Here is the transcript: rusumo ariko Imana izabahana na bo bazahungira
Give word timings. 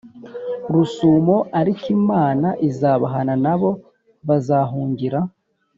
rusumo 0.73 1.37
ariko 1.59 1.83
Imana 1.97 2.47
izabahana 2.67 3.35
na 3.45 3.55
bo 3.59 3.71
bazahungira 4.27 5.19